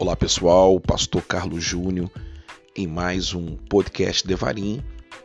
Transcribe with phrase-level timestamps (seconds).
[0.00, 2.10] Olá pessoal, Pastor Carlos Júnior
[2.74, 4.82] em mais um podcast Devarim,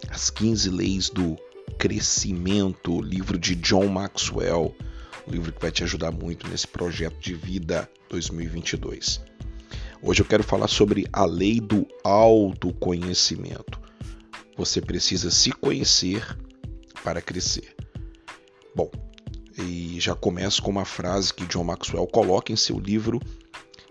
[0.09, 1.37] as 15 leis do
[1.77, 4.75] crescimento, livro de John Maxwell,
[5.25, 9.23] um livro que vai te ajudar muito nesse projeto de vida 2022.
[10.01, 13.79] Hoje eu quero falar sobre a lei do autoconhecimento.
[14.57, 16.37] Você precisa se conhecer
[17.01, 17.73] para crescer.
[18.75, 18.91] Bom,
[19.57, 23.21] e já começo com uma frase que John Maxwell coloca em seu livro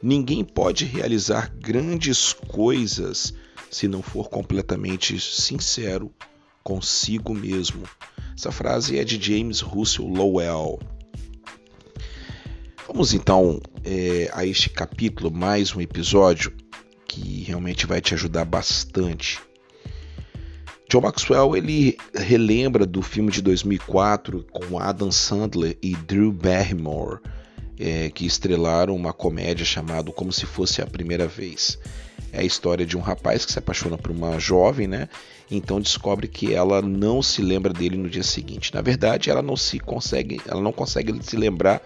[0.06, 3.32] Ninguém pode realizar grandes coisas
[3.70, 6.12] se não for completamente sincero
[6.62, 7.84] consigo mesmo.
[8.36, 10.78] Essa frase é de James Russell Lowell.
[12.86, 16.52] Vamos então é, a este capítulo, mais um episódio
[17.08, 19.40] que realmente vai te ajudar bastante.
[20.90, 27.20] John Maxwell ele relembra do filme de 2004 com Adam Sandler e Drew Barrymore
[27.78, 31.78] é, que estrelaram uma comédia chamada Como Se Fosse a Primeira Vez.
[32.32, 35.08] É a história de um rapaz que se apaixona por uma jovem, né?
[35.50, 38.74] Então descobre que ela não se lembra dele no dia seguinte.
[38.74, 41.80] Na verdade, ela não se consegue, ela não consegue se lembrar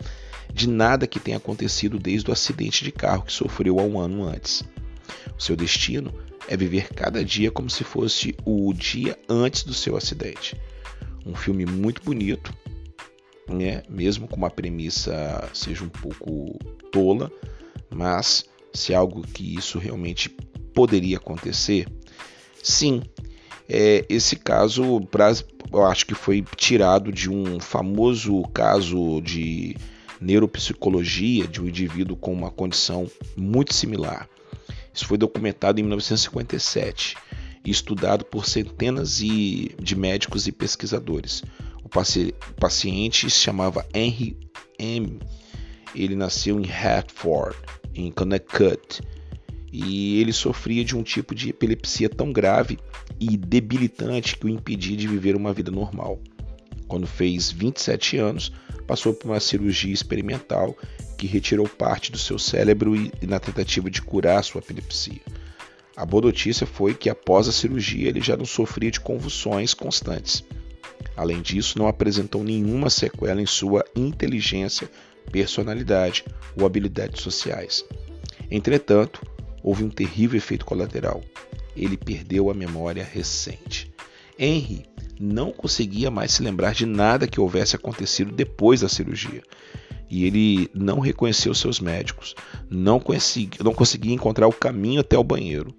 [0.52, 4.24] de nada que tenha acontecido desde o acidente de carro que sofreu há um ano
[4.24, 4.64] antes.
[5.36, 6.12] O seu destino
[6.48, 10.56] é viver cada dia como se fosse o dia antes do seu acidente.
[11.26, 12.54] Um filme muito bonito,
[13.48, 13.82] né?
[13.88, 16.58] mesmo com uma premissa seja um pouco
[16.90, 17.30] tola,
[17.90, 20.28] mas se algo que isso realmente
[20.74, 21.86] poderia acontecer,
[22.62, 23.02] sim.
[23.68, 25.00] É, esse caso,
[25.72, 29.76] eu acho que foi tirado de um famoso caso de
[30.20, 34.28] neuropsicologia de um indivíduo com uma condição muito similar.
[34.92, 37.16] Isso foi documentado em 1957
[37.64, 41.42] e estudado por centenas de médicos e pesquisadores.
[41.88, 44.36] O, paci o paciente se chamava Henry
[44.78, 45.18] M.
[45.94, 47.56] Ele nasceu em Hartford,
[47.94, 49.00] em Connecticut,
[49.72, 52.78] e ele sofria de um tipo de epilepsia tão grave
[53.18, 56.20] e debilitante que o impedia de viver uma vida normal.
[56.86, 58.52] Quando fez 27 anos,
[58.86, 60.76] passou por uma cirurgia experimental
[61.16, 65.22] que retirou parte do seu cérebro e, na tentativa de curar sua epilepsia.
[65.96, 70.44] A boa notícia foi que após a cirurgia ele já não sofria de convulsões constantes.
[71.18, 74.88] Além disso, não apresentou nenhuma sequela em sua inteligência,
[75.32, 76.24] personalidade
[76.56, 77.84] ou habilidades sociais.
[78.48, 79.20] Entretanto,
[79.60, 81.20] houve um terrível efeito colateral.
[81.76, 83.92] Ele perdeu a memória recente.
[84.38, 84.86] Henry
[85.18, 89.42] não conseguia mais se lembrar de nada que houvesse acontecido depois da cirurgia.
[90.08, 92.36] E ele não reconheceu seus médicos,
[92.70, 95.74] não, conseguia, não conseguia encontrar o caminho até o banheiro.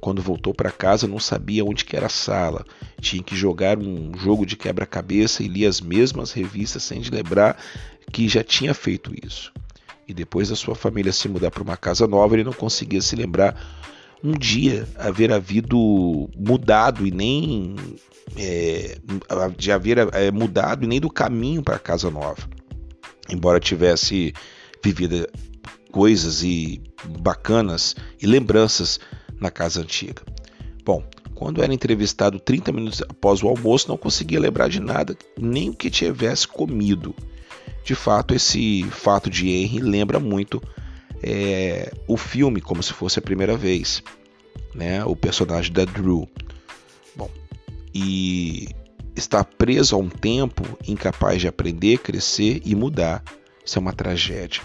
[0.00, 2.64] Quando voltou para casa, não sabia onde era a sala.
[3.00, 7.56] Tinha que jogar um jogo de quebra-cabeça e lia as mesmas revistas sem lembrar
[8.10, 9.52] que já tinha feito isso.
[10.06, 13.14] E depois da sua família se mudar para uma casa nova, ele não conseguia se
[13.16, 13.56] lembrar
[14.22, 17.74] um dia haver havido mudado e nem
[18.36, 18.98] é,
[19.56, 22.48] de haver é, mudado e nem do caminho para a casa nova.
[23.28, 24.32] Embora tivesse
[24.82, 25.26] vivido
[25.90, 26.82] coisas e
[27.20, 28.98] bacanas e lembranças
[29.42, 30.22] na casa antiga.
[30.84, 31.04] Bom,
[31.34, 35.74] quando era entrevistado 30 minutos após o almoço, não conseguia lembrar de nada, nem o
[35.74, 37.14] que tivesse comido.
[37.84, 40.62] De fato, esse fato de Henry lembra muito
[41.22, 44.02] é, o filme como se fosse a primeira vez,
[44.74, 45.04] né?
[45.04, 46.28] O personagem da Drew.
[47.16, 47.30] Bom,
[47.94, 48.68] e
[49.16, 53.22] está preso a um tempo incapaz de aprender, crescer e mudar.
[53.64, 54.62] Isso é uma tragédia.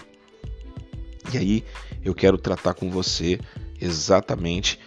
[1.32, 1.64] E aí
[2.04, 3.38] eu quero tratar com você
[3.80, 4.78] exatamente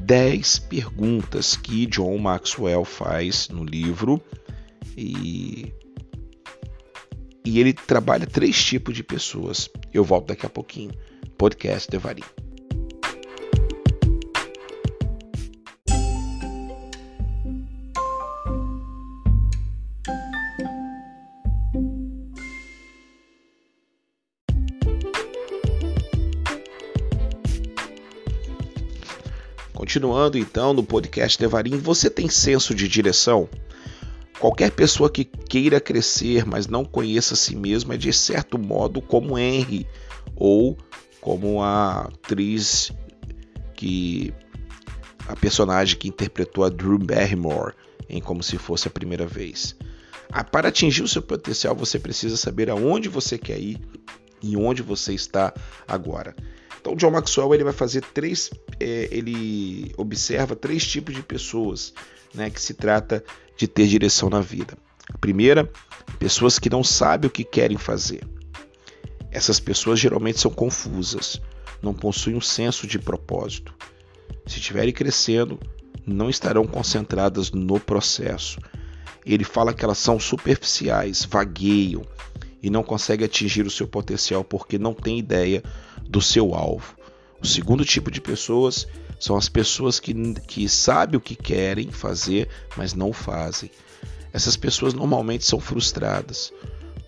[0.00, 4.22] 10 perguntas que John Maxwell faz no livro
[4.96, 5.72] e,
[7.44, 9.68] e ele trabalha três tipos de pessoas.
[9.92, 10.92] Eu volto daqui a pouquinho.
[11.36, 12.22] Podcast Devarim.
[29.96, 33.48] Continuando então no podcast Devarim, você tem senso de direção?
[34.38, 39.00] Qualquer pessoa que queira crescer, mas não conheça a si mesma, é de certo modo
[39.00, 39.88] como Henry
[40.34, 40.76] ou
[41.18, 42.92] como a atriz
[43.74, 44.34] que
[45.26, 47.72] a personagem que interpretou a Drew Barrymore
[48.06, 49.74] em Como se fosse a primeira vez.
[50.30, 53.80] Ah, para atingir o seu potencial, você precisa saber aonde você quer ir
[54.42, 55.54] e onde você está
[55.88, 56.36] agora.
[56.86, 58.48] Então, John Maxwell ele vai fazer três,
[58.78, 61.92] é, ele observa três tipos de pessoas,
[62.32, 63.24] né, que se trata
[63.56, 64.78] de ter direção na vida.
[65.12, 65.68] A primeira,
[66.20, 68.22] pessoas que não sabem o que querem fazer.
[69.32, 71.42] Essas pessoas geralmente são confusas.
[71.82, 73.74] não possuem um senso de propósito.
[74.46, 75.58] Se estiverem crescendo,
[76.06, 78.60] não estarão concentradas no processo.
[79.24, 82.02] Ele fala que elas são superficiais, vagueiam
[82.62, 85.64] e não conseguem atingir o seu potencial porque não têm ideia
[86.08, 86.96] do seu alvo.
[87.40, 88.86] O segundo tipo de pessoas
[89.18, 90.14] são as pessoas que,
[90.46, 93.70] que sabem o que querem fazer, mas não fazem.
[94.32, 96.52] Essas pessoas normalmente são frustradas.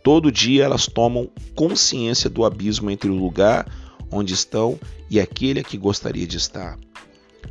[0.02, 3.66] Todo dia elas tomam consciência do abismo entre o lugar
[4.10, 4.78] onde estão
[5.10, 6.78] e aquele a que gostaria de estar.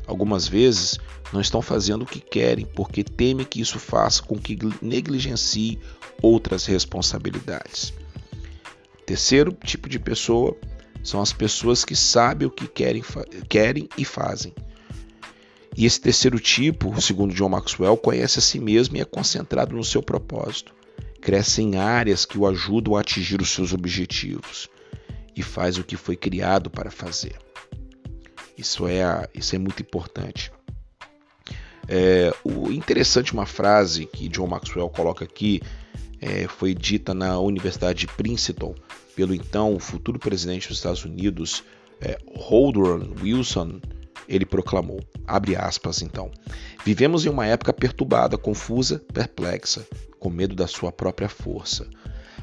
[0.08, 0.98] Algumas vezes
[1.32, 5.80] não estão fazendo o que querem porque temem que isso faça com que negligencie
[6.22, 7.94] outras responsabilidades.
[9.06, 10.58] Terceiro tipo de pessoa
[11.04, 13.04] são as pessoas que sabem o que querem,
[13.48, 14.54] querem e fazem.
[15.76, 19.84] E esse terceiro tipo, segundo John Maxwell, conhece a si mesmo e é concentrado no
[19.84, 20.74] seu propósito.
[21.22, 24.70] Cresce em áreas que o ajudam a atingir os seus objetivos
[25.36, 27.36] e faz o que foi criado para fazer.
[28.58, 30.52] Isso é, isso é muito importante.
[31.88, 35.62] É, o interessante uma frase que John Maxwell coloca aqui
[36.22, 38.75] é, foi dita na Universidade de Princeton
[39.16, 41.64] pelo então futuro presidente dos Estados Unidos,
[42.00, 43.81] é, Woodrow Wilson.
[44.28, 46.30] Ele proclamou, abre aspas então,
[46.86, 49.88] vivemos em uma época perturbada, confusa, perplexa,
[50.19, 51.88] com medo da sua própria força.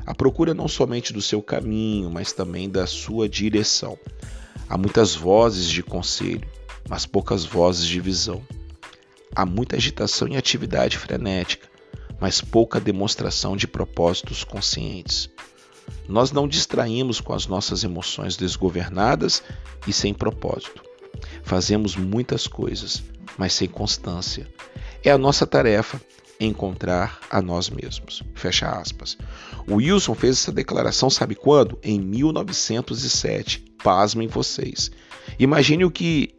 [0.06, 3.98] A procura não somente do seu caminho, mas também da sua direção.
[4.68, 6.46] Há muitas vozes de conselho,
[6.88, 8.42] mas poucas vozes de visão.
[9.34, 11.68] Há muita agitação e atividade frenética,
[12.20, 15.28] mas pouca demonstração de propósitos conscientes.
[16.08, 19.42] Nós não distraímos com as nossas emoções desgovernadas
[19.86, 20.82] e sem propósito.
[21.42, 23.02] Fazemos muitas coisas,
[23.38, 24.48] mas sem constância.
[25.02, 26.00] É a nossa tarefa
[26.40, 28.22] encontrar a nós mesmos.
[28.34, 29.16] Fecha aspas.
[29.68, 31.78] Wilson fez essa declaração, sabe quando?
[31.82, 33.64] Em 1907.
[33.82, 34.90] Pasmem vocês.
[35.38, 36.34] Imagine o que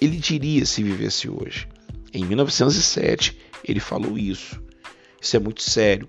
[0.00, 1.68] ele diria se vivesse hoje.
[2.12, 4.60] Em 1907, ele falou isso.
[5.20, 6.08] Isso é muito sério.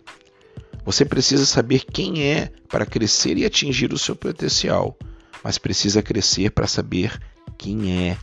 [0.85, 4.97] Você precisa saber quem é para crescer e atingir o seu potencial,
[5.43, 7.19] mas precisa crescer para saber
[7.57, 8.17] quem é.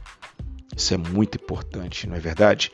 [0.76, 2.72] Isso é muito importante, não é verdade?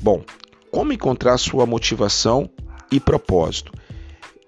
[0.00, 0.24] Bom,
[0.70, 2.48] como encontrar sua motivação
[2.92, 3.72] e propósito?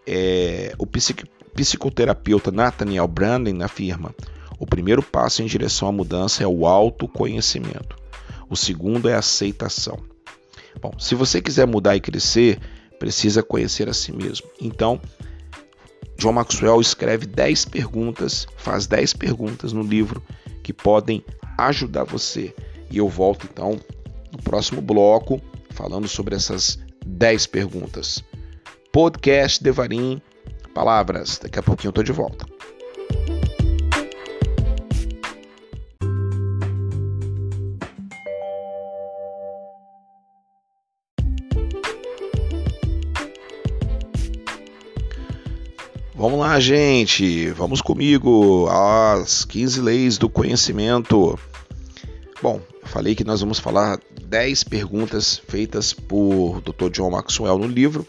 [0.07, 4.15] É, o psicoterapeuta Nathaniel Branden afirma:
[4.59, 7.97] o primeiro passo em direção à mudança é o autoconhecimento.
[8.49, 9.99] O segundo é a aceitação.
[10.81, 12.61] Bom, se você quiser mudar e crescer,
[13.01, 14.47] precisa conhecer a si mesmo.
[14.61, 15.01] Então,
[16.19, 20.23] John Maxwell escreve 10 perguntas, faz 10 perguntas no livro
[20.63, 21.25] que podem
[21.59, 22.55] ajudar você.
[22.91, 23.81] E eu volto então
[24.31, 28.23] no próximo bloco falando sobre essas 10 perguntas.
[28.93, 30.21] Podcast Devarim
[30.75, 31.39] Palavras.
[31.43, 32.50] Daqui a pouquinho eu tô de volta.
[46.61, 47.49] Gente.
[47.53, 48.69] Vamos comigo.
[48.69, 51.39] As 15 leis do conhecimento.
[52.43, 56.91] Bom, eu falei que nós vamos falar 10 perguntas feitas por Dr.
[56.91, 58.07] John Maxwell no livro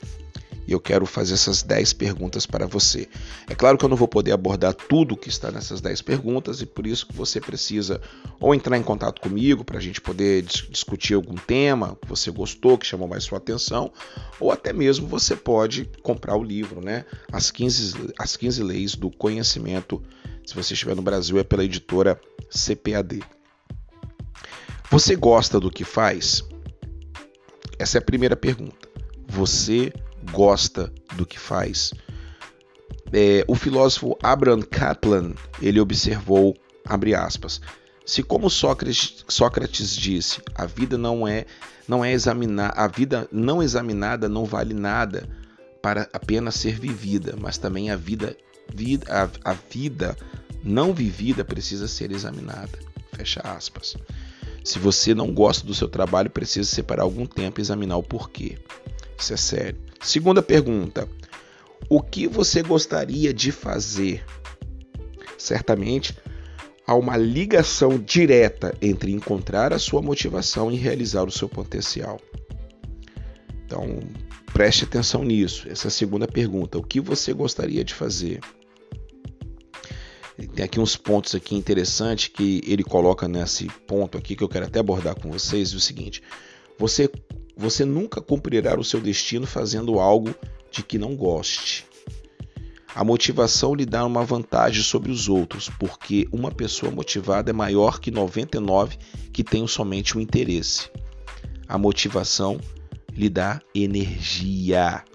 [0.72, 3.10] e eu quero fazer essas 10 perguntas para você.
[3.50, 6.66] É claro que eu não vou poder abordar tudo que está nessas 10 perguntas e
[6.66, 8.00] por isso que você precisa
[8.40, 12.32] ou entrar em contato comigo para a gente poder dis discutir algum tema que você
[12.32, 13.92] gostou, que chamou mais sua atenção,
[14.40, 17.04] ou até mesmo você pode comprar o livro, né?
[17.30, 20.01] As 15, as 15 Leis do Conhecimento.
[20.46, 23.20] Se você estiver no Brasil, é pela editora CPAD.
[24.90, 26.46] Você gosta do que faz?
[27.78, 28.90] Essa é a primeira pergunta.
[29.28, 29.92] Você
[31.16, 31.94] do que faz.
[33.13, 37.60] É, o filósofo Abraham Kaplan ele observou, abre aspas,
[38.06, 41.46] se como Sócrates, Sócrates disse, a vida não é
[41.88, 45.28] não é examinar, a vida não examinada não vale nada
[45.82, 48.38] para apenas ser vivida, mas também a vida,
[48.74, 50.16] vida a, a vida
[50.63, 52.78] não vivida precisa ser examinada.
[53.13, 53.98] Fecha aspas.
[54.63, 58.58] Se você não gosta do seu trabalho, precisa separar algum tempo e examinar o porquê.
[59.18, 59.90] Isso é sério.
[60.01, 61.08] Segunda pergunta:
[61.89, 64.25] o que você gostaria de fazer?
[65.38, 66.17] Certamente
[66.86, 72.20] há uma ligação direta entre encontrar a sua motivação e realizar o seu potencial.
[73.65, 74.00] Então,
[74.53, 75.67] preste atenção nisso.
[75.70, 78.39] Essa é segunda pergunta: o que você gostaria de fazer?
[80.55, 84.65] Tem aqui uns pontos aqui interessantes que ele coloca nesse ponto aqui que eu quero
[84.65, 85.72] até abordar com vocês.
[85.74, 86.24] É o seguinte:
[86.79, 87.08] você
[87.62, 90.34] você nunca cumprirá o seu destino fazendo algo
[90.72, 91.86] de que não goste.
[92.96, 98.00] A motivação lhe dá uma vantagem sobre os outros, porque uma pessoa motivada é maior
[98.00, 98.98] que 99
[99.32, 100.89] que tenham somente um interesse.
[101.68, 102.60] A motivação
[103.13, 105.06] lhe dá energia.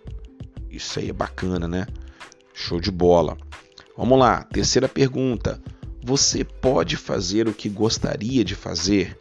[0.71, 1.87] Isso aí é bacana, né?
[2.55, 3.37] Show de bola.
[3.97, 5.61] Vamos lá, terceira pergunta.
[6.03, 9.19] Você pode fazer o que gostaria de fazer?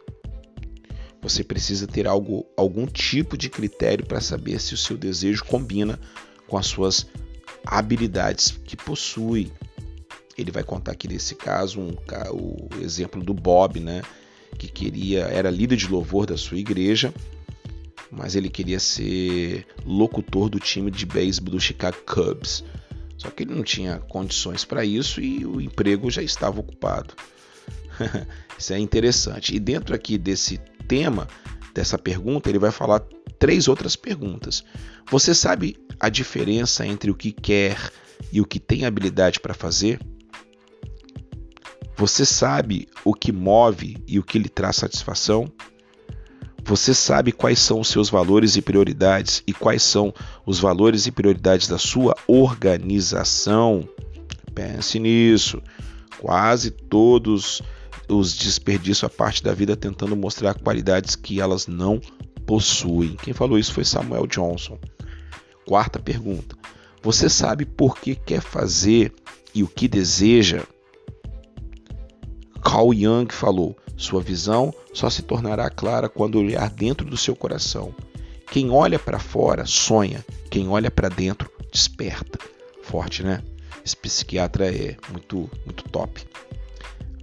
[1.26, 5.98] Você precisa ter algo, algum tipo de critério para saber se o seu desejo combina
[6.46, 7.04] com as suas
[7.64, 9.52] habilidades que possui.
[10.38, 11.96] Ele vai contar aqui nesse caso um,
[12.30, 14.02] o exemplo do Bob, né?
[14.56, 17.12] Que queria, era líder de louvor da sua igreja,
[18.08, 22.62] mas ele queria ser locutor do time de beisebol do Chicago Cubs.
[23.18, 27.14] Só que ele não tinha condições para isso e o emprego já estava ocupado.
[28.56, 29.56] isso é interessante.
[29.56, 31.28] E dentro aqui desse tema,
[31.74, 33.00] dessa pergunta, ele vai falar
[33.38, 34.64] três outras perguntas.
[35.10, 37.78] Você sabe a diferença entre o que quer
[38.32, 40.00] e o que tem habilidade para fazer?
[41.96, 45.50] Você sabe o que move e o que lhe traz satisfação?
[46.64, 50.12] Você sabe quais são os seus valores e prioridades e quais são
[50.44, 53.88] os valores e prioridades da sua organização?
[54.54, 55.62] Pense nisso.
[56.18, 57.62] Quase todos
[58.08, 62.00] os desperdiçam a parte da vida tentando mostrar qualidades que elas não
[62.46, 63.16] possuem.
[63.16, 64.78] Quem falou isso foi Samuel Johnson.
[65.66, 66.56] Quarta pergunta:
[67.02, 69.12] Você sabe por que quer fazer
[69.54, 70.62] e o que deseja?
[72.62, 77.94] Carl Jung falou: Sua visão só se tornará clara quando olhar dentro do seu coração.
[78.50, 82.38] Quem olha para fora sonha, quem olha para dentro desperta.
[82.82, 83.42] Forte, né?
[83.84, 86.24] Esse psiquiatra é muito, muito top.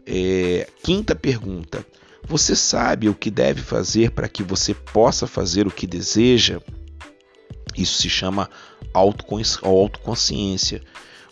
[0.06, 1.86] É, quinta pergunta:
[2.28, 6.60] Você sabe o que deve fazer para que você possa fazer o que deseja?
[7.76, 8.50] Isso se chama
[8.94, 10.82] autoconsciência.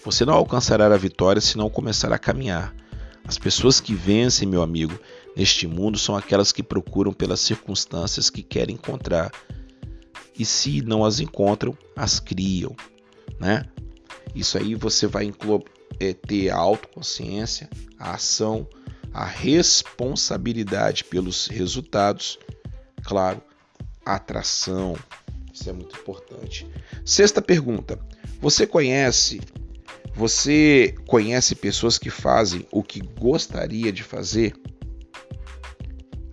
[0.04, 2.74] Você não alcançará a vitória se não começar a caminhar.
[3.24, 5.00] As pessoas que vencem, meu amigo,
[5.36, 9.32] neste mundo são aquelas que procuram pelas circunstâncias que querem encontrar.
[10.38, 12.76] E se não as encontram, as criam,
[13.40, 13.66] né?
[14.34, 15.26] Isso aí você vai
[16.02, 18.68] é, ter a autoconsciência, a ação,
[19.14, 22.40] a responsabilidade pelos resultados,
[23.04, 23.42] claro,
[24.06, 24.98] atração,
[25.54, 26.66] isso é muito importante.
[27.06, 28.00] Sexta pergunta:
[28.40, 29.42] você conhece
[30.14, 34.54] você conhece pessoas que fazem o que gostaria de fazer?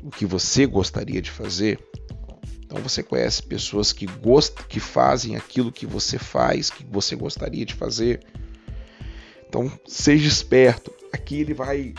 [0.02, 1.78] O que você gostaria de fazer?
[2.64, 7.64] Então você conhece pessoas que gostam, que fazem aquilo que você faz, que você gostaria
[7.64, 8.20] de fazer.
[9.48, 10.92] Então seja esperto.
[11.12, 11.94] Aqui ele vai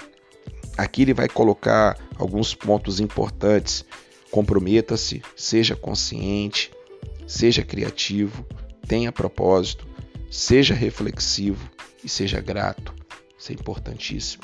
[0.77, 3.83] aqui ele vai colocar alguns pontos importantes.
[4.31, 6.71] Comprometa-se, seja consciente,
[7.27, 8.45] seja criativo,
[8.87, 9.87] tenha propósito,
[10.29, 11.69] seja reflexivo
[12.03, 12.93] e seja grato.
[13.37, 14.43] Isso é importantíssimo.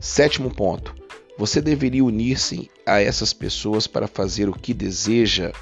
[0.00, 0.94] Sétimo ponto.
[1.38, 5.52] Você deveria unir-se a essas pessoas para fazer o que deseja.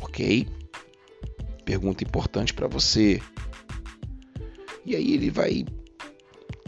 [0.00, 0.48] Ok?
[1.64, 3.20] Pergunta importante para você.
[4.90, 5.64] E aí ele vai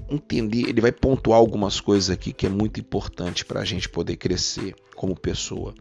[0.08, 4.14] entender, ele vai pontuar algumas coisas aqui que é muito importante para a gente poder
[4.14, 5.74] crescer como pessoa.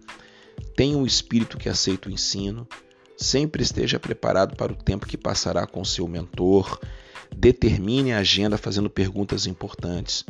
[0.76, 2.68] Tenha um espírito que aceita o ensino,
[3.16, 6.80] sempre esteja preparado para o tempo que passará com seu mentor,
[7.32, 10.26] determine a agenda fazendo perguntas importantes,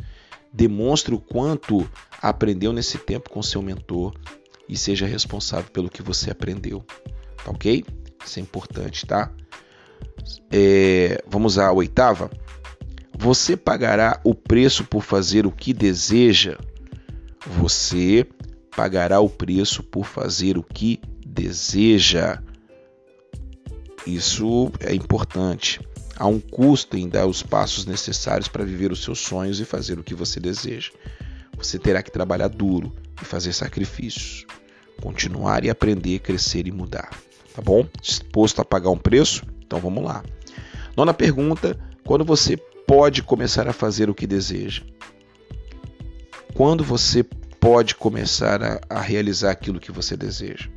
[0.52, 1.90] demonstre o quanto
[2.20, 4.12] aprendeu nesse tempo com seu mentor
[4.68, 6.84] e seja responsável pelo que você aprendeu.
[7.42, 7.82] Tá ok?
[8.22, 9.34] Isso é importante, tá?
[10.50, 12.30] É, vamos à oitava.
[13.18, 16.58] Você pagará o preço por fazer o que deseja.
[17.46, 18.26] Você
[18.76, 22.42] pagará o preço por fazer o que deseja.
[24.06, 25.80] Isso é importante.
[26.16, 29.98] Há um custo em dar os passos necessários para viver os seus sonhos e fazer
[29.98, 30.90] o que você deseja.
[31.56, 34.44] Você terá que trabalhar duro e fazer sacrifícios.
[35.00, 37.10] Continuar e aprender, crescer e mudar.
[37.54, 37.86] Tá bom?
[38.00, 39.44] Disposto a pagar um preço?
[39.72, 40.22] Então vamos lá.
[40.94, 44.82] Nona pergunta: quando você pode começar a fazer o que deseja?
[46.52, 47.24] Quando você
[47.58, 50.68] pode começar a, a realizar aquilo que você deseja.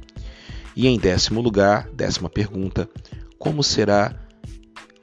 [0.74, 2.90] E em décimo lugar, décima pergunta,
[3.38, 4.16] como será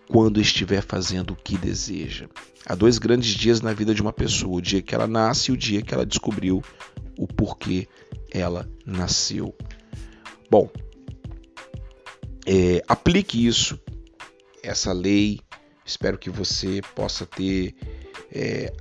[0.09, 2.29] quando estiver fazendo o que deseja?
[2.65, 5.55] Há dois grandes dias na vida de uma pessoa: o dia que ela nasce e
[5.55, 6.65] o dia que ela descobriu
[7.19, 7.87] o porquê
[8.31, 9.55] ela nasceu.
[10.51, 10.71] Bom,
[12.47, 13.79] é, aplique isso,
[14.63, 15.41] essa lei.
[15.85, 17.75] Espero que você possa ter
[18.33, 18.73] é,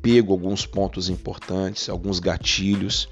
[0.00, 3.08] pego alguns pontos importantes, alguns gatilhos.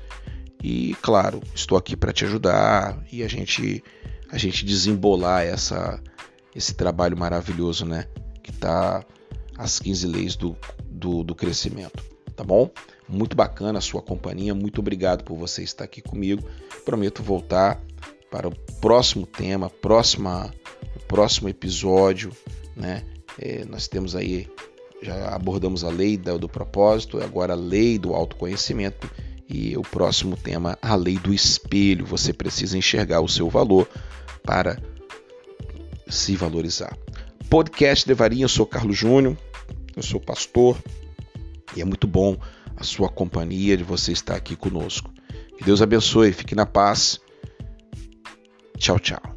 [0.62, 3.82] E claro, estou aqui para te ajudar e a gente
[4.30, 6.00] a gente desembolar essa
[6.54, 8.06] esse trabalho maravilhoso, né?
[8.42, 9.04] Que tá
[9.58, 10.56] as 15 leis do,
[10.88, 12.02] do, do crescimento,
[12.34, 12.70] tá bom?
[13.08, 16.48] Muito bacana a sua companhia, muito obrigado por você estar aqui comigo.
[16.84, 17.80] Prometo voltar
[18.34, 20.52] para o próximo tema, próxima,
[20.96, 22.32] o próximo episódio,
[22.74, 23.04] né?
[23.38, 24.48] É, nós temos aí,
[25.00, 29.08] já abordamos a lei do, propósito, agora a lei do autoconhecimento
[29.48, 32.04] e o próximo tema, a lei do espelho.
[32.06, 33.88] Você precisa enxergar o seu valor
[34.42, 34.82] para
[36.08, 36.98] se valorizar.
[37.48, 39.38] Podcast Devarinho, eu sou Carlos Júnior,
[39.94, 40.76] eu sou pastor
[41.76, 42.36] e é muito bom
[42.76, 45.08] a sua companhia de você estar aqui conosco.
[45.56, 47.22] Que Deus abençoe, fique na paz.
[48.84, 49.33] Tchau, tchau.